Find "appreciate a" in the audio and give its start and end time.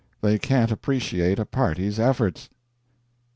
0.71-1.45